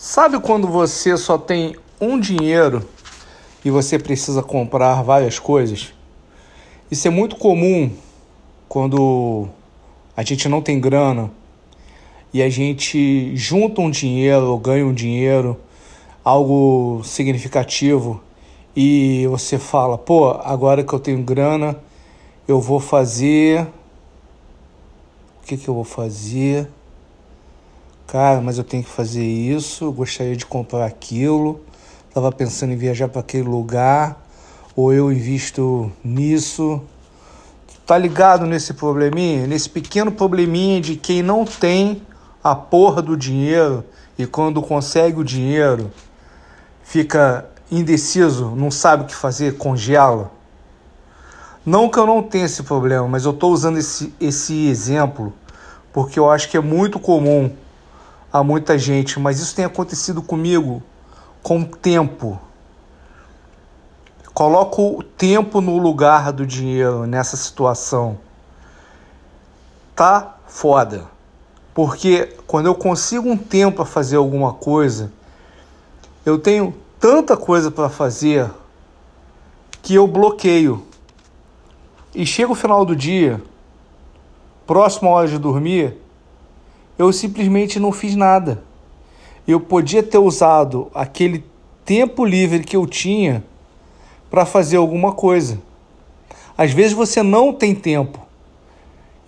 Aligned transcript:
Sabe 0.00 0.38
quando 0.38 0.68
você 0.68 1.16
só 1.16 1.36
tem 1.36 1.74
um 2.00 2.20
dinheiro 2.20 2.88
e 3.64 3.68
você 3.68 3.98
precisa 3.98 4.44
comprar 4.44 5.02
várias 5.02 5.40
coisas? 5.40 5.92
Isso 6.88 7.08
é 7.08 7.10
muito 7.10 7.34
comum 7.34 7.90
quando 8.68 9.48
a 10.16 10.22
gente 10.22 10.48
não 10.48 10.62
tem 10.62 10.78
grana 10.78 11.32
e 12.32 12.40
a 12.40 12.48
gente 12.48 13.34
junta 13.34 13.80
um 13.80 13.90
dinheiro 13.90 14.46
ou 14.46 14.56
ganha 14.56 14.86
um 14.86 14.94
dinheiro, 14.94 15.58
algo 16.22 17.02
significativo, 17.02 18.22
e 18.76 19.26
você 19.26 19.58
fala: 19.58 19.98
pô, 19.98 20.30
agora 20.30 20.84
que 20.84 20.92
eu 20.92 21.00
tenho 21.00 21.24
grana, 21.24 21.76
eu 22.46 22.60
vou 22.60 22.78
fazer. 22.78 23.62
O 25.42 25.46
que, 25.48 25.56
que 25.56 25.66
eu 25.66 25.74
vou 25.74 25.82
fazer? 25.82 26.68
Cara, 28.08 28.40
mas 28.40 28.56
eu 28.56 28.64
tenho 28.64 28.82
que 28.82 28.88
fazer 28.88 29.22
isso, 29.22 29.92
gostaria 29.92 30.34
de 30.34 30.46
comprar 30.46 30.86
aquilo, 30.86 31.60
estava 32.08 32.32
pensando 32.32 32.72
em 32.72 32.76
viajar 32.76 33.06
para 33.06 33.20
aquele 33.20 33.46
lugar, 33.46 34.26
ou 34.74 34.94
eu 34.94 35.12
invisto 35.12 35.92
nisso. 36.02 36.80
Tá 37.84 37.98
ligado 37.98 38.46
nesse 38.46 38.72
probleminha? 38.72 39.46
Nesse 39.46 39.68
pequeno 39.68 40.10
probleminha 40.10 40.80
de 40.80 40.96
quem 40.96 41.22
não 41.22 41.44
tem 41.44 42.00
a 42.42 42.54
porra 42.54 43.02
do 43.02 43.14
dinheiro 43.14 43.84
e 44.18 44.26
quando 44.26 44.62
consegue 44.62 45.20
o 45.20 45.24
dinheiro 45.24 45.92
fica 46.82 47.44
indeciso, 47.70 48.54
não 48.56 48.70
sabe 48.70 49.02
o 49.02 49.06
que 49.06 49.14
fazer, 49.14 49.58
congela. 49.58 50.32
Não 51.64 51.90
que 51.90 51.98
eu 51.98 52.06
não 52.06 52.22
tenha 52.22 52.46
esse 52.46 52.62
problema, 52.62 53.06
mas 53.06 53.26
eu 53.26 53.32
estou 53.32 53.52
usando 53.52 53.76
esse, 53.76 54.14
esse 54.18 54.66
exemplo 54.66 55.30
porque 55.92 56.18
eu 56.18 56.30
acho 56.30 56.48
que 56.48 56.56
é 56.56 56.60
muito 56.60 56.98
comum 56.98 57.50
a 58.32 58.42
muita 58.42 58.78
gente, 58.78 59.18
mas 59.18 59.40
isso 59.40 59.54
tem 59.54 59.64
acontecido 59.64 60.22
comigo 60.22 60.82
com 61.42 61.60
o 61.60 61.66
tempo. 61.66 62.38
Coloco 64.34 64.98
o 64.98 65.02
tempo 65.02 65.60
no 65.60 65.78
lugar 65.78 66.32
do 66.32 66.46
dinheiro 66.46 67.06
nessa 67.06 67.36
situação. 67.36 68.18
Tá 69.96 70.36
foda. 70.46 71.06
Porque 71.74 72.36
quando 72.46 72.66
eu 72.66 72.74
consigo 72.74 73.28
um 73.28 73.36
tempo 73.36 73.76
para 73.76 73.84
fazer 73.84 74.16
alguma 74.16 74.52
coisa, 74.52 75.12
eu 76.24 76.38
tenho 76.38 76.74
tanta 77.00 77.36
coisa 77.36 77.70
para 77.70 77.88
fazer 77.88 78.50
que 79.82 79.94
eu 79.94 80.06
bloqueio. 80.06 80.86
E 82.14 82.26
chega 82.26 82.52
o 82.52 82.54
final 82.54 82.84
do 82.84 82.94
dia, 82.94 83.42
próximo 84.66 85.10
hora 85.10 85.28
de 85.28 85.38
dormir, 85.38 85.96
eu 86.98 87.12
simplesmente 87.12 87.78
não 87.78 87.92
fiz 87.92 88.16
nada. 88.16 88.62
Eu 89.46 89.60
podia 89.60 90.02
ter 90.02 90.18
usado 90.18 90.90
aquele 90.92 91.44
tempo 91.84 92.24
livre 92.24 92.64
que 92.64 92.76
eu 92.76 92.86
tinha 92.86 93.42
para 94.28 94.44
fazer 94.44 94.76
alguma 94.76 95.12
coisa. 95.12 95.58
Às 96.56 96.72
vezes 96.72 96.92
você 96.92 97.22
não 97.22 97.52
tem 97.52 97.74
tempo 97.74 98.26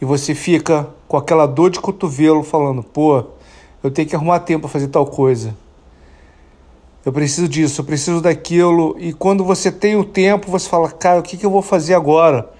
e 0.00 0.04
você 0.04 0.34
fica 0.34 0.88
com 1.06 1.16
aquela 1.16 1.46
dor 1.46 1.70
de 1.70 1.80
cotovelo 1.80 2.42
falando: 2.42 2.82
pô, 2.82 3.24
eu 3.82 3.90
tenho 3.90 4.08
que 4.08 4.16
arrumar 4.16 4.40
tempo 4.40 4.62
para 4.62 4.70
fazer 4.70 4.88
tal 4.88 5.06
coisa. 5.06 5.56
Eu 7.06 7.12
preciso 7.12 7.48
disso, 7.48 7.80
eu 7.80 7.84
preciso 7.84 8.20
daquilo. 8.20 8.94
E 8.98 9.12
quando 9.12 9.42
você 9.42 9.72
tem 9.72 9.96
o 9.96 10.04
tempo, 10.04 10.50
você 10.50 10.68
fala: 10.68 10.90
cara, 10.90 11.20
o 11.20 11.22
que, 11.22 11.36
que 11.36 11.46
eu 11.46 11.50
vou 11.50 11.62
fazer 11.62 11.94
agora? 11.94 12.50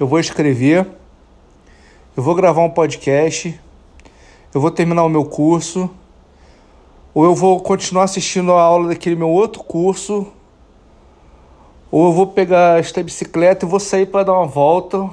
Eu 0.00 0.06
vou 0.06 0.18
escrever, 0.18 0.86
eu 2.16 2.22
vou 2.22 2.34
gravar 2.34 2.62
um 2.62 2.70
podcast 2.70 3.60
eu 4.54 4.60
vou 4.60 4.70
terminar 4.70 5.04
o 5.04 5.08
meu 5.08 5.24
curso, 5.24 5.88
ou 7.14 7.24
eu 7.24 7.34
vou 7.34 7.60
continuar 7.60 8.04
assistindo 8.04 8.52
a 8.52 8.62
aula 8.62 8.88
daquele 8.88 9.16
meu 9.16 9.28
outro 9.28 9.62
curso, 9.62 10.26
ou 11.90 12.06
eu 12.06 12.12
vou 12.12 12.26
pegar 12.26 12.78
esta 12.78 13.02
bicicleta 13.02 13.64
e 13.64 13.68
vou 13.68 13.80
sair 13.80 14.06
para 14.06 14.24
dar 14.24 14.32
uma 14.32 14.46
volta. 14.46 15.08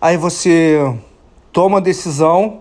Aí 0.00 0.16
você 0.16 0.94
toma 1.52 1.78
a 1.78 1.80
decisão, 1.80 2.60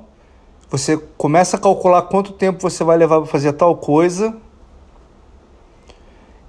você 0.69 0.97
começa 1.17 1.57
a 1.57 1.59
calcular 1.59 2.01
quanto 2.03 2.33
tempo 2.33 2.61
você 2.61 2.83
vai 2.83 2.97
levar 2.97 3.19
para 3.19 3.27
fazer 3.27 3.53
tal 3.53 3.77
coisa, 3.77 4.35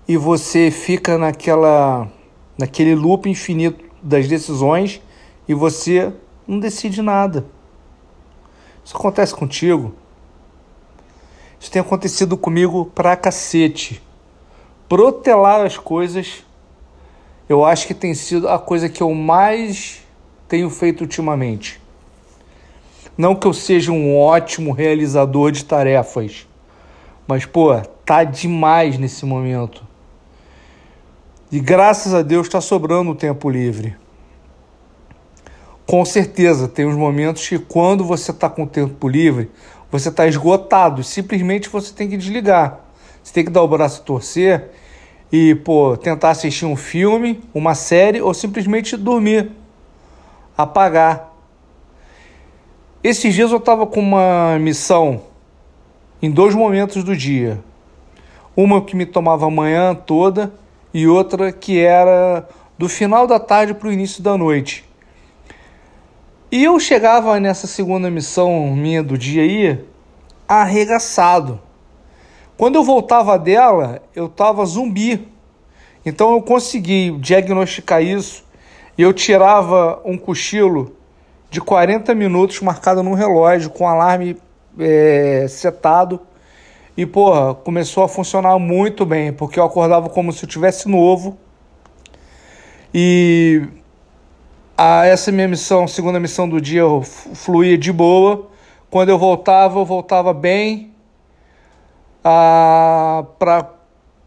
e 0.06 0.16
você 0.16 0.70
fica 0.70 1.18
naquela 1.18 2.08
naquele 2.58 2.94
loop 2.94 3.30
infinito 3.30 3.84
das 4.02 4.26
decisões 4.26 5.00
e 5.46 5.54
você 5.54 6.12
não 6.46 6.58
decide 6.58 7.00
nada. 7.00 7.46
Isso 8.88 8.96
acontece 8.96 9.34
contigo? 9.34 9.92
Isso 11.60 11.70
tem 11.70 11.82
acontecido 11.82 12.38
comigo 12.38 12.86
pra 12.94 13.14
cacete. 13.16 14.02
Protelar 14.88 15.60
as 15.60 15.76
coisas, 15.76 16.42
eu 17.46 17.66
acho 17.66 17.86
que 17.86 17.92
tem 17.92 18.14
sido 18.14 18.48
a 18.48 18.58
coisa 18.58 18.88
que 18.88 19.02
eu 19.02 19.12
mais 19.12 20.00
tenho 20.48 20.70
feito 20.70 21.02
ultimamente. 21.02 21.78
Não 23.14 23.36
que 23.36 23.46
eu 23.46 23.52
seja 23.52 23.92
um 23.92 24.18
ótimo 24.18 24.72
realizador 24.72 25.52
de 25.52 25.66
tarefas, 25.66 26.48
mas 27.26 27.44
pô, 27.44 27.78
tá 28.06 28.24
demais 28.24 28.96
nesse 28.96 29.26
momento. 29.26 29.86
E 31.52 31.60
graças 31.60 32.14
a 32.14 32.22
Deus 32.22 32.46
está 32.46 32.62
sobrando 32.62 33.14
tempo 33.14 33.50
livre. 33.50 33.94
Com 35.88 36.04
certeza, 36.04 36.68
tem 36.68 36.84
uns 36.84 36.96
momentos 36.96 37.48
que 37.48 37.58
quando 37.58 38.04
você 38.04 38.30
está 38.30 38.46
com 38.50 38.66
tempo 38.66 39.08
livre, 39.08 39.50
você 39.90 40.10
está 40.10 40.26
esgotado, 40.26 41.02
simplesmente 41.02 41.70
você 41.70 41.94
tem 41.94 42.10
que 42.10 42.18
desligar. 42.18 42.80
Você 43.24 43.32
tem 43.32 43.42
que 43.42 43.50
dar 43.50 43.62
o 43.62 43.68
braço 43.68 44.02
a 44.02 44.04
torcer 44.04 44.68
e, 45.32 45.54
pô, 45.54 45.96
tentar 45.96 46.28
assistir 46.28 46.66
um 46.66 46.76
filme, 46.76 47.40
uma 47.54 47.74
série 47.74 48.20
ou 48.20 48.34
simplesmente 48.34 48.98
dormir, 48.98 49.50
apagar. 50.58 51.32
Esses 53.02 53.34
dias 53.34 53.50
eu 53.50 53.56
estava 53.56 53.86
com 53.86 54.00
uma 54.00 54.58
missão 54.58 55.22
em 56.20 56.30
dois 56.30 56.54
momentos 56.54 57.02
do 57.02 57.16
dia. 57.16 57.60
Uma 58.54 58.84
que 58.84 58.94
me 58.94 59.06
tomava 59.06 59.46
a 59.46 59.50
manhã 59.50 59.94
toda 59.94 60.52
e 60.92 61.08
outra 61.08 61.50
que 61.50 61.80
era 61.80 62.46
do 62.76 62.90
final 62.90 63.26
da 63.26 63.40
tarde 63.40 63.72
para 63.72 63.88
o 63.88 63.92
início 63.92 64.22
da 64.22 64.36
noite. 64.36 64.86
E 66.50 66.64
eu 66.64 66.80
chegava 66.80 67.38
nessa 67.38 67.66
segunda 67.66 68.10
missão 68.10 68.74
minha 68.74 69.02
do 69.02 69.18
dia 69.18 69.42
aí 69.42 69.84
arregaçado. 70.48 71.60
Quando 72.56 72.76
eu 72.76 72.82
voltava 72.82 73.38
dela, 73.38 74.00
eu 74.16 74.30
tava 74.30 74.64
zumbi. 74.64 75.28
Então 76.06 76.32
eu 76.32 76.40
consegui 76.40 77.10
diagnosticar 77.18 78.02
isso 78.02 78.44
e 78.96 79.02
eu 79.02 79.12
tirava 79.12 80.00
um 80.06 80.16
cochilo 80.16 80.96
de 81.50 81.60
40 81.60 82.14
minutos 82.14 82.60
marcado 82.62 83.02
no 83.02 83.12
relógio 83.12 83.68
com 83.68 83.86
alarme 83.86 84.34
é, 84.78 85.44
setado. 85.50 86.18
E, 86.96 87.04
porra, 87.04 87.54
começou 87.54 88.02
a 88.02 88.08
funcionar 88.08 88.58
muito 88.58 89.04
bem, 89.04 89.34
porque 89.34 89.60
eu 89.60 89.64
acordava 89.64 90.08
como 90.08 90.32
se 90.32 90.44
eu 90.44 90.48
tivesse 90.48 90.88
novo. 90.88 91.36
E 92.92 93.68
a 94.80 95.04
essa 95.04 95.32
minha 95.32 95.48
missão, 95.48 95.88
segunda 95.88 96.20
missão 96.20 96.48
do 96.48 96.60
dia, 96.60 96.84
fluía 97.02 97.76
de 97.76 97.92
boa. 97.92 98.48
Quando 98.88 99.08
eu 99.08 99.18
voltava, 99.18 99.80
eu 99.80 99.84
voltava 99.84 100.32
bem 100.32 100.92
para 102.22 103.70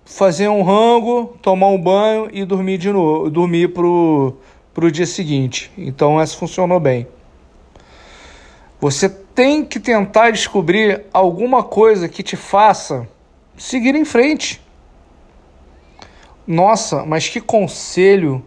fazer 0.03 0.49
um 0.49 0.61
rango, 0.61 1.37
tomar 1.41 1.67
um 1.67 1.81
banho 1.81 2.27
e 2.33 2.43
dormir 2.43 2.77
de 2.77 2.91
novo, 2.91 3.29
dormir 3.29 3.69
pro 3.69 4.35
pro 4.73 4.91
dia 4.91 5.05
seguinte. 5.05 5.71
Então 5.77 6.19
essa 6.19 6.35
funcionou 6.35 6.81
bem. 6.81 7.07
Você 8.79 9.07
tem 9.07 9.63
que 9.63 9.79
tentar 9.79 10.31
descobrir 10.31 11.05
alguma 11.13 11.63
coisa 11.63 12.09
que 12.09 12.21
te 12.21 12.35
faça 12.35 13.07
seguir 13.57 13.95
em 13.95 14.03
frente. 14.03 14.61
Nossa, 16.45 17.05
mas 17.05 17.29
que 17.29 17.39
conselho 17.39 18.43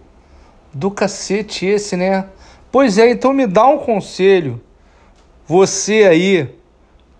do 0.74 0.90
cacete 0.90 1.64
esse, 1.66 1.96
né? 1.96 2.26
Pois 2.70 2.98
é, 2.98 3.08
então 3.10 3.32
me 3.32 3.46
dá 3.46 3.66
um 3.66 3.78
conselho, 3.78 4.60
você 5.46 6.04
aí, 6.04 6.48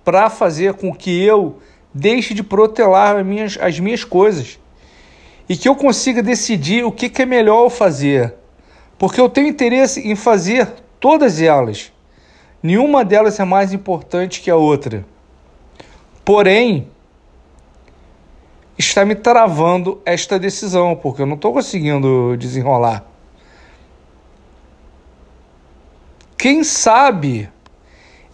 para 0.04 0.28
fazer 0.28 0.74
com 0.74 0.92
que 0.92 1.22
eu 1.22 1.58
deixe 1.94 2.34
de 2.34 2.42
protelar 2.42 3.16
as 3.16 3.24
minhas, 3.24 3.56
as 3.60 3.78
minhas 3.78 4.02
coisas 4.02 4.58
e 5.48 5.56
que 5.56 5.68
eu 5.68 5.76
consiga 5.76 6.22
decidir 6.22 6.84
o 6.84 6.90
que, 6.90 7.08
que 7.08 7.22
é 7.22 7.26
melhor 7.26 7.68
fazer. 7.70 8.34
Porque 8.98 9.20
eu 9.20 9.28
tenho 9.28 9.48
interesse 9.48 10.00
em 10.00 10.16
fazer 10.16 10.68
todas 10.98 11.40
elas. 11.40 11.92
Nenhuma 12.62 13.04
delas 13.04 13.38
é 13.38 13.44
mais 13.44 13.72
importante 13.72 14.40
que 14.40 14.50
a 14.50 14.56
outra. 14.56 15.04
Porém, 16.24 16.88
está 18.78 19.04
me 19.04 19.14
travando 19.14 20.00
esta 20.06 20.38
decisão, 20.38 20.96
porque 20.96 21.22
eu 21.22 21.26
não 21.26 21.34
estou 21.34 21.52
conseguindo 21.52 22.36
desenrolar. 22.38 23.04
Quem 26.44 26.62
sabe 26.62 27.48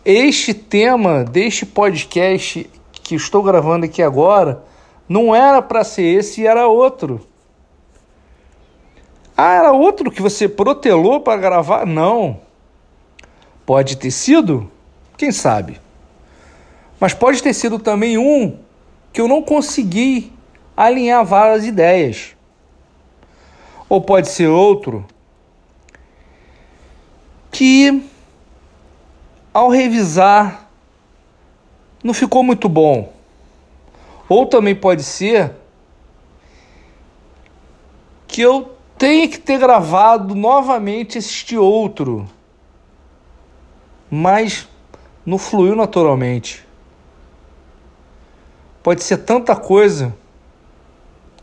este 0.05 0.53
tema 0.53 1.23
deste 1.23 1.65
podcast 1.65 2.69
que 2.91 3.15
estou 3.15 3.41
gravando 3.41 3.87
aqui 3.87 4.03
agora 4.03 4.65
não 5.09 5.33
era 5.33 5.62
para 5.62 5.85
ser 5.85 6.19
esse, 6.19 6.45
era 6.45 6.67
outro. 6.67 7.25
Ah, 9.37 9.55
era 9.55 9.71
outro 9.71 10.11
que 10.11 10.21
você 10.21 10.49
protelou 10.49 11.21
para 11.21 11.41
gravar? 11.41 11.87
Não. 11.87 12.41
Pode 13.65 13.97
ter 13.97 14.11
sido? 14.11 14.69
Quem 15.17 15.31
sabe? 15.31 15.81
Mas 16.99 17.15
pode 17.15 17.41
ter 17.41 17.55
sido 17.55 17.79
também 17.79 18.19
um 18.19 18.59
que 19.12 19.21
eu 19.21 19.29
não 19.29 19.41
consegui 19.41 20.33
alinhar 20.77 21.25
várias 21.25 21.65
ideias. 21.65 22.35
Ou 23.89 24.01
pode 24.01 24.31
ser 24.31 24.49
outro 24.49 25.07
que, 27.50 28.02
ao 29.52 29.69
revisar, 29.69 30.69
não 32.02 32.14
ficou 32.14 32.43
muito 32.43 32.69
bom. 32.69 33.12
Ou 34.29 34.47
também 34.47 34.75
pode 34.75 35.02
ser 35.02 35.52
que 38.26 38.41
eu 38.41 38.76
tenha 38.97 39.26
que 39.26 39.38
ter 39.38 39.58
gravado 39.58 40.35
novamente 40.35 41.19
este 41.19 41.56
outro, 41.56 42.29
mas 44.11 44.69
não 45.26 45.37
fluiu 45.37 45.75
naturalmente. 45.75 46.64
Pode 48.82 49.02
ser 49.02 49.19
tanta 49.19 49.56
coisa, 49.56 50.14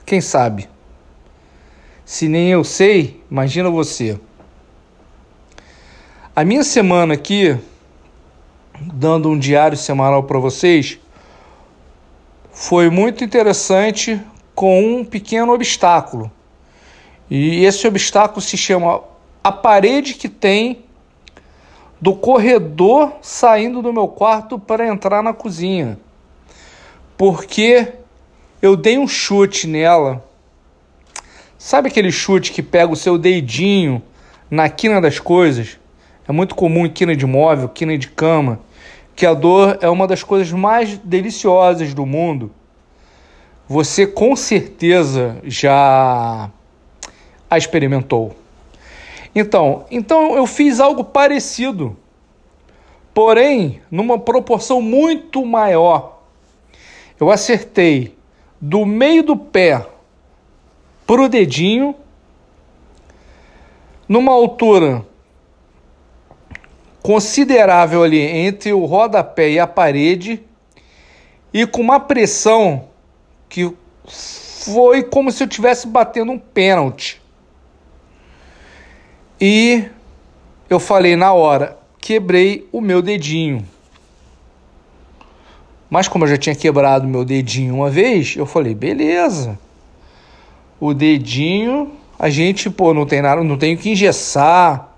quem 0.05 0.21
sabe? 0.21 0.69
Se 2.05 2.27
nem 2.29 2.49
eu 2.49 2.63
sei, 2.63 3.21
imagina 3.29 3.69
você. 3.69 4.19
A 6.37 6.45
minha 6.45 6.63
semana 6.63 7.15
aqui, 7.15 7.57
dando 8.79 9.27
um 9.27 9.39
diário 9.39 9.75
semanal 9.75 10.21
para 10.21 10.37
vocês, 10.37 10.99
foi 12.51 12.91
muito 12.91 13.23
interessante 13.23 14.21
com 14.53 14.99
um 14.99 15.03
pequeno 15.03 15.51
obstáculo. 15.51 16.31
E 17.27 17.65
esse 17.65 17.87
obstáculo 17.87 18.39
se 18.39 18.55
chama 18.55 19.01
a 19.43 19.51
parede 19.51 20.13
que 20.13 20.29
tem 20.29 20.85
do 21.99 22.13
corredor 22.13 23.13
saindo 23.19 23.81
do 23.81 23.91
meu 23.91 24.07
quarto 24.07 24.59
para 24.59 24.87
entrar 24.87 25.23
na 25.23 25.33
cozinha 25.33 25.97
porque 27.17 27.93
eu 28.61 28.75
dei 28.75 28.99
um 28.99 29.07
chute 29.07 29.65
nela. 29.65 30.23
Sabe 31.57 31.89
aquele 31.89 32.11
chute 32.11 32.51
que 32.51 32.61
pega 32.61 32.93
o 32.93 32.95
seu 32.95 33.17
dedinho 33.17 34.03
na 34.51 34.69
quina 34.69 35.01
das 35.01 35.19
coisas? 35.19 35.79
É 36.27 36.31
muito 36.31 36.55
comum 36.55 36.85
em 36.85 36.89
quina 36.89 37.15
de 37.15 37.25
móvel, 37.25 37.69
quina 37.69 37.97
de 37.97 38.09
cama, 38.09 38.59
que 39.15 39.25
a 39.25 39.33
dor 39.33 39.77
é 39.81 39.89
uma 39.89 40.07
das 40.07 40.23
coisas 40.23 40.51
mais 40.51 40.97
deliciosas 40.97 41.93
do 41.93 42.05
mundo. 42.05 42.51
Você 43.67 44.05
com 44.05 44.35
certeza 44.35 45.37
já 45.43 46.49
a 47.49 47.57
experimentou. 47.57 48.35
Então, 49.33 49.85
então 49.89 50.35
eu 50.35 50.45
fiz 50.45 50.79
algo 50.79 51.03
parecido, 51.03 51.95
porém 53.13 53.81
numa 53.89 54.19
proporção 54.19 54.81
muito 54.81 55.45
maior 55.45 56.17
eu 57.19 57.31
acertei 57.31 58.15
do 58.61 58.85
meio 58.85 59.23
do 59.23 59.35
pé 59.35 59.85
pro 61.05 61.27
dedinho, 61.27 61.95
numa 64.07 64.31
altura 64.31 65.05
considerável 67.07 68.03
ali 68.03 68.19
entre 68.19 68.73
o 68.73 68.83
rodapé 68.83 69.51
e 69.51 69.57
a 69.57 69.65
parede, 69.65 70.43
e 71.53 71.65
com 71.65 71.79
uma 71.79 72.01
pressão 72.01 72.89
que 73.47 73.71
foi 74.05 75.03
como 75.03 75.31
se 75.31 75.41
eu 75.41 75.47
estivesse 75.47 75.87
batendo 75.87 76.33
um 76.33 76.37
pênalti. 76.37 77.21
E 79.39 79.85
eu 80.69 80.81
falei 80.81 81.15
na 81.15 81.31
hora, 81.31 81.77
quebrei 81.97 82.67
o 82.73 82.81
meu 82.81 83.01
dedinho. 83.01 83.65
Mas 85.89 86.09
como 86.09 86.25
eu 86.25 86.29
já 86.29 86.35
tinha 86.35 86.55
quebrado 86.55 87.07
meu 87.07 87.23
dedinho 87.23 87.75
uma 87.75 87.89
vez, 87.89 88.35
eu 88.35 88.45
falei, 88.45 88.75
beleza. 88.75 89.57
O 90.77 90.93
dedinho, 90.93 91.93
a 92.19 92.29
gente, 92.29 92.69
pô, 92.69 92.93
não 92.93 93.05
tem 93.05 93.21
nada, 93.21 93.41
não 93.45 93.57
tenho 93.57 93.77
que 93.77 93.91
engessar. 93.91 94.96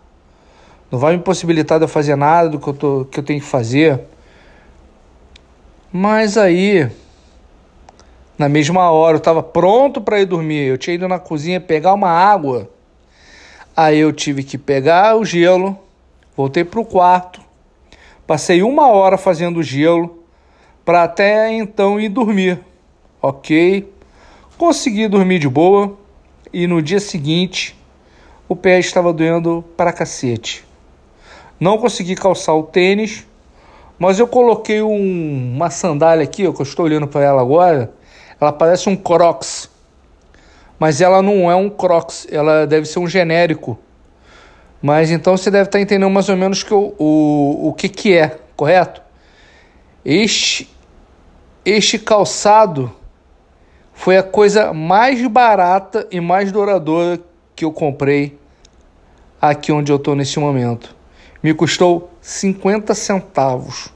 Não 0.91 0.97
vai 0.97 1.15
me 1.15 1.24
possibilitar 1.24 1.77
de 1.77 1.86
eu 1.86 1.89
fazer 1.89 2.15
nada 2.15 2.50
do 2.50 2.59
que 2.59 2.68
eu, 2.68 2.74
tô, 2.74 3.06
que 3.06 3.19
eu 3.19 3.24
tenho 3.24 3.39
que 3.39 3.45
fazer. 3.45 4.01
Mas 5.91 6.38
aí, 6.38 6.89
na 8.38 8.50
mesma 8.50 8.89
hora, 8.89 9.15
eu 9.15 9.19
estava 9.19 9.44
pronto 9.44 10.01
para 10.01 10.19
ir 10.19 10.25
dormir. 10.25 10.68
Eu 10.68 10.77
tinha 10.77 10.95
ido 10.95 11.07
na 11.07 11.19
cozinha 11.19 11.59
pegar 11.59 11.94
uma 11.94 12.09
água. 12.09 12.69
Aí 13.75 14.00
eu 14.00 14.12
tive 14.12 14.44
que 14.44 14.57
pegar 14.57 15.15
o 15.15 15.24
gelo, 15.24 15.77
voltei 16.36 16.63
para 16.63 16.80
o 16.80 16.86
quarto, 16.86 17.39
passei 18.27 18.62
uma 18.62 18.88
hora 18.89 19.18
fazendo 19.18 19.63
gelo 19.63 20.24
para 20.83 21.03
até 21.03 21.53
então 21.53 22.00
ir 22.00 22.09
dormir. 22.09 22.59
Ok? 23.21 23.89
Consegui 24.57 25.07
dormir 25.07 25.39
de 25.39 25.47
boa 25.47 25.97
e 26.51 26.68
no 26.68 26.81
dia 26.81 27.00
seguinte 27.00 27.77
o 28.50 28.56
pé 28.56 28.80
estava 28.80 29.13
doendo 29.13 29.63
para 29.77 29.94
cacete. 29.94 30.69
Não 31.59 31.77
consegui 31.77 32.15
calçar 32.15 32.56
o 32.56 32.63
tênis, 32.63 33.27
mas 33.97 34.17
eu 34.17 34.27
coloquei 34.27 34.81
um, 34.81 35.56
uma 35.56 35.69
sandália 35.69 36.23
aqui, 36.23 36.47
ó, 36.47 36.53
que 36.53 36.61
eu 36.61 36.63
estou 36.63 36.85
olhando 36.85 37.07
para 37.07 37.23
ela 37.23 37.41
agora. 37.41 37.91
Ela 38.39 38.53
parece 38.53 38.88
um 38.88 38.95
Crocs, 38.95 39.69
mas 40.79 41.01
ela 41.01 41.21
não 41.21 41.51
é 41.51 41.56
um 41.56 41.69
Crocs, 41.69 42.27
ela 42.31 42.65
deve 42.65 42.85
ser 42.85 43.00
um 43.00 43.07
genérico. 43.07 43.77
Mas 44.81 45.11
então 45.11 45.35
você 45.35 45.51
deve 45.51 45.65
estar 45.65 45.81
entendendo 45.81 46.09
mais 46.09 46.29
ou 46.29 46.38
menos 46.38 46.63
que 46.63 46.73
o, 46.73 46.94
o, 46.97 47.73
que, 47.73 47.89
que 47.89 48.15
é, 48.15 48.38
correto? 48.56 49.01
Este 50.06 50.69
este 51.65 52.00
calçado 52.00 52.91
foi 53.94 54.17
a 54.17 54.23
coisa 54.23 54.73
mais 54.73 55.25
barata 55.27 56.07
e 56.09 56.21
mais 56.21 56.51
duradoura 56.51 57.19
que 57.53 57.65
eu 57.65 57.71
comprei 57.71 58.39
aqui 59.41 59.71
onde 59.71 59.91
eu 59.91 59.97
estou 59.97 60.15
nesse 60.15 60.39
momento. 60.39 60.95
Me 61.41 61.53
custou 61.53 62.12
50 62.21 62.94
centavos 62.94 63.89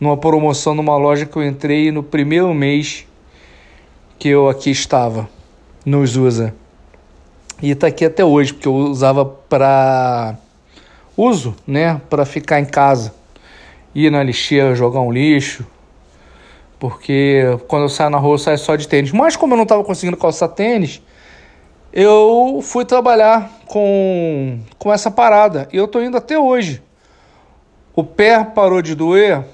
numa 0.00 0.16
promoção 0.16 0.74
numa 0.74 0.96
loja 0.96 1.26
que 1.26 1.36
eu 1.36 1.46
entrei 1.46 1.90
no 1.90 2.02
primeiro 2.02 2.52
mês 2.54 3.06
que 4.18 4.28
eu 4.28 4.48
aqui 4.48 4.70
estava, 4.70 5.28
nos 5.84 6.16
usa. 6.16 6.54
E 7.62 7.70
está 7.70 7.86
aqui 7.86 8.04
até 8.04 8.24
hoje, 8.24 8.52
porque 8.52 8.68
eu 8.68 8.74
usava 8.74 9.24
para 9.24 10.36
uso, 11.16 11.54
né, 11.66 12.00
para 12.10 12.26
ficar 12.26 12.60
em 12.60 12.64
casa, 12.64 13.14
ir 13.94 14.10
na 14.10 14.22
lixeira 14.22 14.74
jogar 14.74 15.00
um 15.00 15.10
lixo, 15.10 15.66
porque 16.78 17.42
quando 17.66 17.84
eu 17.84 17.88
saio 17.88 18.10
na 18.10 18.18
rua 18.18 18.34
eu 18.34 18.38
saio 18.38 18.58
só 18.58 18.76
de 18.76 18.86
tênis. 18.86 19.12
Mas 19.12 19.36
como 19.36 19.54
eu 19.54 19.56
não 19.56 19.62
estava 19.62 19.82
conseguindo 19.82 20.16
calçar 20.16 20.48
tênis, 20.48 21.00
eu 21.92 22.60
fui 22.62 22.84
trabalhar 22.84 23.50
com, 23.68 24.60
com 24.78 24.92
essa 24.92 25.10
parada. 25.10 25.68
E 25.72 25.76
eu 25.76 25.88
tô 25.88 26.00
indo 26.00 26.16
até 26.16 26.38
hoje. 26.38 26.82
O 27.94 28.04
pé 28.04 28.44
parou 28.44 28.82
de 28.82 28.94
doer? 28.94 29.44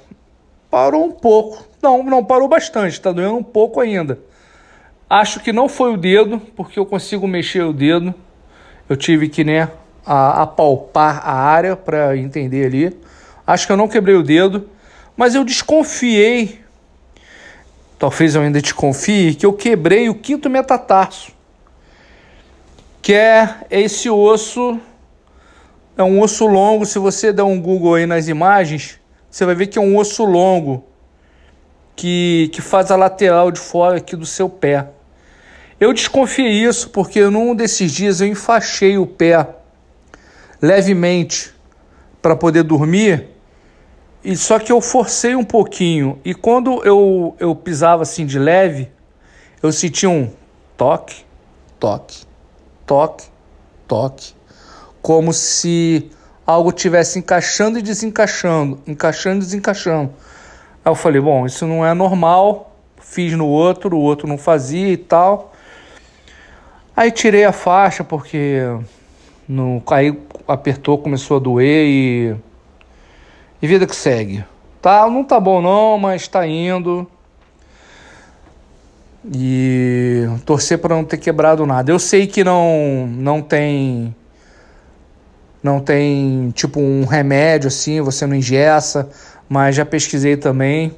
Parou 0.71 1.05
um 1.05 1.13
pouco. 1.13 1.67
Não, 1.83 2.03
não 2.03 2.25
parou 2.25 2.49
bastante, 2.49 2.93
está 2.93 3.13
doendo 3.13 3.37
um 3.37 3.43
pouco 3.43 3.81
ainda. 3.81 4.19
Acho 5.09 5.41
que 5.41 5.53
não 5.53 5.69
foi 5.69 5.93
o 5.93 5.97
dedo, 5.97 6.41
porque 6.57 6.79
eu 6.79 6.87
consigo 6.87 7.27
mexer 7.27 7.63
o 7.63 7.73
dedo. 7.73 8.15
Eu 8.89 8.97
tive 8.97 9.29
que, 9.29 9.45
né, 9.45 9.69
apalpar 10.05 11.21
a 11.25 11.35
área 11.35 11.77
para 11.77 12.17
entender 12.17 12.67
ali. 12.67 13.01
Acho 13.47 13.67
que 13.67 13.73
eu 13.73 13.77
não 13.77 13.89
quebrei 13.89 14.15
o 14.15 14.23
dedo, 14.23 14.69
mas 15.17 15.35
eu 15.35 15.45
desconfiei 15.45 16.63
talvez 18.03 18.35
eu 18.35 18.43
ainda 18.43 18.61
te 18.61 18.75
confie, 18.75 19.33
que 19.33 19.47
eu 19.47 19.53
quebrei 19.53 20.09
o 20.09 20.15
quinto 20.17 20.51
metatarso, 20.51 21.31
que 23.03 23.13
é 23.13 23.57
esse 23.69 24.09
osso, 24.09 24.81
é 25.97 26.05
um 26.05 26.21
osso 26.21 26.47
longo. 26.47 26.87
Se 26.87 27.01
você 27.01 27.33
der 27.33 27.43
um 27.43 27.61
Google 27.61 27.97
aí 27.97 28.07
nas 28.07 28.29
imagens, 28.29 29.01
você 29.29 29.45
vai 29.45 29.57
ver 29.57 29.67
que 29.67 29.77
é 29.77 29.83
um 29.83 29.97
osso 29.97 30.25
longo 30.25 30.85
que, 31.97 32.49
que 32.53 32.63
faz 32.63 32.93
a 32.93 32.97
lateral 32.97 33.51
de 33.51 33.59
fora 33.59 33.97
aqui 33.97 34.15
do 34.15 34.25
seu 34.25 34.49
pé. 34.49 34.89
Eu 35.81 35.93
desconfiei 35.93 36.53
isso 36.65 36.91
porque 36.91 37.21
num 37.29 37.57
desses 37.57 37.91
dias 37.91 38.21
eu 38.21 38.29
enfaixei 38.29 38.97
o 38.97 39.07
pé 39.07 39.49
levemente 40.61 41.53
para 42.23 42.37
poder 42.37 42.63
dormir 42.63 43.31
e 44.25 44.37
só 44.37 44.61
que 44.61 44.71
eu 44.71 44.81
forcei 44.81 45.35
um 45.35 45.43
pouquinho. 45.43 46.21
E 46.25 46.33
quando 46.33 46.85
eu, 46.85 47.35
eu 47.41 47.53
pisava 47.57 48.03
assim 48.03 48.25
de 48.25 48.39
leve, 48.39 48.89
eu 49.61 49.73
sentia 49.73 50.09
um 50.09 50.31
toque, 50.77 51.25
toque, 51.81 52.25
toque, 52.93 53.25
toque. 53.89 54.35
Como 55.01 55.33
se 55.33 56.11
algo 56.47 56.71
tivesse 56.71 57.19
encaixando 57.19 57.79
e 57.79 57.83
desencaixando, 57.83 58.79
encaixando 58.87 59.37
e 59.37 59.47
desencaixando. 59.47 60.13
Aí 60.85 60.91
eu 60.91 60.95
falei, 60.95 61.19
bom, 61.19 61.47
isso 61.47 61.67
não 61.67 61.87
é 61.87 61.95
normal, 61.95 62.77
fiz 63.01 63.33
no 63.33 63.47
outro, 63.47 63.97
o 63.97 64.01
outro 64.01 64.29
não 64.29 64.37
fazia 64.37 64.89
e 64.89 64.99
tal. 64.99 65.55
Aí 66.95 67.11
tirei 67.11 67.47
a 67.47 67.53
faixa 67.53 68.05
porque 68.05 68.61
no, 69.49 69.83
aí 69.91 70.15
apertou, 70.47 70.99
começou 70.99 71.39
a 71.39 71.41
doer 71.41 71.87
e. 71.87 72.37
E 73.63 73.67
vida 73.67 73.87
que 73.87 73.97
segue. 73.97 74.45
Tá, 74.83 75.09
não 75.09 75.25
tá 75.25 75.41
bom 75.41 75.63
não, 75.63 75.97
mas 75.97 76.29
tá 76.29 76.47
indo. 76.47 77.09
E 79.25 80.27
torcer 80.45 80.79
para 80.79 80.97
não 80.97 81.05
ter 81.05 81.17
quebrado 81.17 81.65
nada. 81.65 81.93
Eu 81.93 81.99
sei 81.99 82.27
que 82.27 82.43
não 82.43 83.07
não 83.07 83.41
tem 83.41 84.15
não 85.63 85.79
tem 85.79 86.51
tipo 86.51 86.81
um 86.81 87.05
remédio 87.05 87.69
assim, 87.69 88.01
você 88.01 88.27
não 88.27 88.35
ingessa, 88.35 89.09
mas 89.49 89.77
já 89.77 89.85
pesquisei 89.85 90.37
também. 90.37 90.93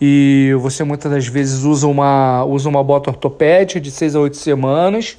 E 0.00 0.52
você 0.60 0.82
muitas 0.82 1.10
das 1.10 1.26
vezes 1.26 1.62
usa 1.62 1.86
uma 1.86 2.44
usa 2.44 2.68
uma 2.68 2.82
bota 2.82 3.10
ortopédica 3.10 3.80
de 3.80 3.90
6 3.90 4.16
a 4.16 4.20
8 4.20 4.36
semanas. 4.36 5.16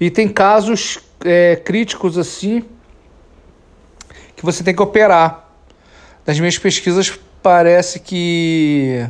E 0.00 0.10
tem 0.10 0.28
casos 0.28 1.00
é, 1.24 1.56
críticos 1.56 2.18
assim 2.18 2.62
que 4.36 4.44
você 4.44 4.62
tem 4.62 4.74
que 4.74 4.82
operar. 4.82 5.48
Das 6.24 6.38
minhas 6.38 6.58
pesquisas 6.58 7.18
parece 7.42 8.00
que 8.00 9.06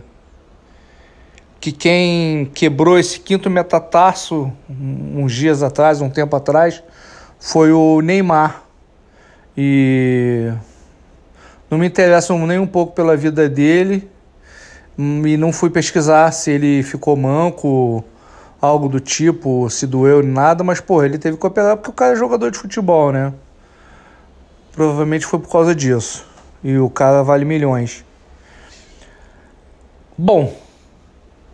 que 1.61 1.73
quem 1.73 2.47
quebrou 2.55 2.99
esse 2.99 3.19
quinto 3.21 3.51
metatarso 3.51 4.53
uns 4.69 5.33
dias 5.33 5.63
atrás, 5.63 6.01
um 6.01 6.11
tempo 6.11 6.37
atrás, 6.37 6.83
foi 7.39 7.73
o 7.73 8.01
Neymar. 8.01 8.63
E 9.57 10.53
não 11.71 11.79
me 11.79 11.87
interessa 11.87 12.37
nem 12.39 12.59
um 12.59 12.67
pouco 12.67 12.95
pela 12.95 13.17
vida 13.17 13.49
dele 13.49 14.09
e 14.97 15.37
não 15.37 15.53
fui 15.53 15.71
pesquisar 15.71 16.33
se 16.33 16.51
ele 16.51 16.83
ficou 16.83 17.17
manco, 17.17 18.05
algo 18.61 18.89
do 18.89 19.01
tipo, 19.01 19.69
se 19.71 19.87
doeu 19.87 20.23
nada, 20.23 20.65
mas 20.65 20.81
pô, 20.81 21.03
ele 21.03 21.19
teve 21.19 21.37
que 21.37 21.47
operar 21.47 21.77
porque 21.77 21.91
o 21.91 21.93
cara 21.93 22.13
é 22.13 22.17
jogador 22.17 22.51
de 22.51 22.59
futebol, 22.59 23.13
né? 23.13 23.33
Provavelmente 24.73 25.27
foi 25.27 25.39
por 25.39 25.51
causa 25.51 25.75
disso. 25.75 26.27
E 26.63 26.77
o 26.79 26.91
cara 26.91 27.23
vale 27.23 27.45
milhões. 27.45 28.05
Bom, 30.17 30.53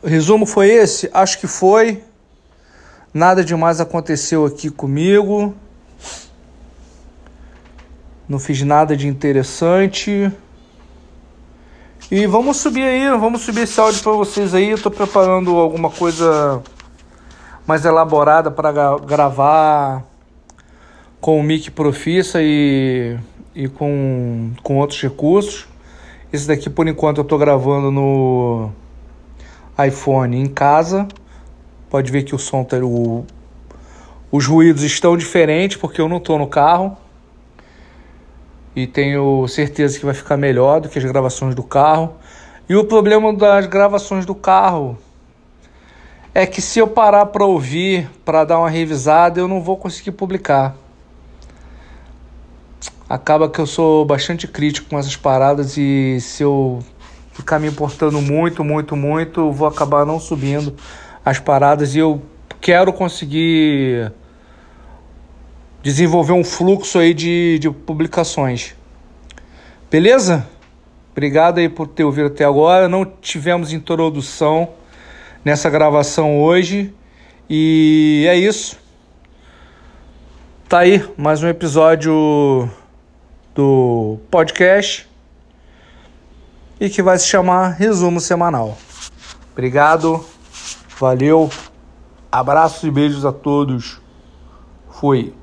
resumo 0.06 0.46
foi 0.46 0.70
esse? 0.70 1.10
Acho 1.12 1.38
que 1.38 1.46
foi. 1.46 2.02
Nada 3.12 3.44
demais 3.44 3.80
aconteceu 3.80 4.44
aqui 4.44 4.70
comigo. 4.70 5.54
Não 8.28 8.38
fiz 8.38 8.62
nada 8.62 8.96
de 8.96 9.06
interessante. 9.06 10.32
E 12.10 12.26
vamos 12.26 12.58
subir 12.58 12.82
aí, 12.82 13.08
vamos 13.18 13.42
subir 13.42 13.62
esse 13.62 13.80
áudio 13.80 14.02
para 14.02 14.12
vocês 14.12 14.54
aí. 14.54 14.76
Tô 14.76 14.90
preparando 14.90 15.56
alguma 15.56 15.90
coisa 15.90 16.62
mais 17.66 17.84
elaborada 17.84 18.50
para 18.50 18.98
gravar 18.98 20.04
com 21.20 21.40
o 21.40 21.42
mic 21.42 21.70
Profissa 21.70 22.40
e, 22.42 23.16
e 23.54 23.68
com, 23.68 24.50
com 24.62 24.78
outros 24.78 25.00
recursos. 25.00 25.66
Esse 26.32 26.46
daqui 26.46 26.68
por 26.68 26.86
enquanto 26.88 27.18
eu 27.18 27.24
tô 27.24 27.38
gravando 27.38 27.90
no 27.90 28.70
iPhone 29.78 30.38
em 30.38 30.46
casa. 30.46 31.06
Pode 31.90 32.10
ver 32.10 32.22
que 32.22 32.34
o 32.34 32.38
som 32.38 32.64
tá, 32.64 32.76
o, 32.78 33.24
os 34.30 34.46
ruídos 34.46 34.82
estão 34.82 35.16
diferentes 35.16 35.76
porque 35.76 36.00
eu 36.00 36.08
não 36.08 36.18
estou 36.18 36.38
no 36.38 36.46
carro. 36.46 36.96
E 38.74 38.86
tenho 38.86 39.46
certeza 39.46 39.98
que 39.98 40.04
vai 40.04 40.14
ficar 40.14 40.36
melhor 40.36 40.80
do 40.80 40.88
que 40.88 40.98
as 40.98 41.04
gravações 41.04 41.54
do 41.54 41.62
carro. 41.62 42.14
E 42.68 42.74
o 42.74 42.84
problema 42.84 43.32
das 43.32 43.66
gravações 43.66 44.26
do 44.26 44.34
carro 44.34 44.98
é 46.34 46.46
que 46.46 46.60
se 46.60 46.80
eu 46.80 46.88
parar 46.88 47.26
para 47.26 47.44
ouvir, 47.44 48.10
para 48.24 48.44
dar 48.44 48.58
uma 48.58 48.68
revisada, 48.68 49.38
eu 49.38 49.46
não 49.46 49.62
vou 49.62 49.76
conseguir 49.76 50.10
publicar. 50.12 50.74
Acaba 53.08 53.48
que 53.48 53.60
eu 53.60 53.66
sou 53.66 54.04
bastante 54.04 54.48
crítico 54.48 54.88
com 54.88 54.98
essas 54.98 55.14
paradas 55.14 55.76
e 55.76 56.18
se 56.20 56.42
eu 56.42 56.82
ficar 57.34 57.58
me 57.58 57.68
importando 57.68 58.22
muito, 58.22 58.64
muito, 58.64 58.96
muito, 58.96 59.50
vou 59.50 59.66
acabar 59.66 60.06
não 60.06 60.18
subindo 60.20 60.74
as 61.24 61.38
paradas 61.38 61.94
e 61.94 61.98
eu 61.98 62.22
quero 62.60 62.92
conseguir 62.92 64.12
desenvolver 65.82 66.32
um 66.32 66.44
fluxo 66.44 66.98
aí 66.98 67.12
de, 67.12 67.58
de 67.58 67.70
publicações. 67.70 68.74
Beleza? 69.90 70.48
Obrigado 71.12 71.58
aí 71.58 71.68
por 71.68 71.88
ter 71.88 72.04
ouvido 72.04 72.28
até 72.28 72.44
agora. 72.44 72.88
Não 72.88 73.04
tivemos 73.04 73.72
introdução 73.72 74.70
nessa 75.44 75.68
gravação 75.68 76.40
hoje. 76.40 76.94
E 77.50 78.24
é 78.28 78.36
isso. 78.36 78.78
Tá 80.68 80.78
aí 80.80 81.04
mais 81.16 81.42
um 81.42 81.48
episódio 81.48 82.68
do 83.54 84.18
podcast 84.30 85.13
e 86.80 86.90
que 86.90 87.02
vai 87.02 87.18
se 87.18 87.26
chamar 87.26 87.70
Resumo 87.70 88.20
Semanal. 88.20 88.76
Obrigado, 89.52 90.24
valeu, 90.98 91.50
abraços 92.30 92.82
e 92.84 92.90
beijos 92.90 93.24
a 93.24 93.32
todos. 93.32 94.00
Fui. 94.90 95.34